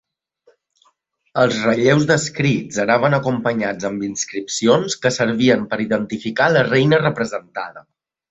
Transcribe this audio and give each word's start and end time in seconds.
Els 1.41 1.57
relleus 1.65 2.05
descrits 2.11 2.79
anaven 2.85 3.17
acompanyats 3.19 3.89
amb 3.91 4.07
inscripcions 4.09 4.97
que 5.05 5.13
servien 5.19 5.69
per 5.75 5.81
identificar 5.85 6.51
la 6.57 6.67
reina 6.73 7.03
representada. 7.05 7.85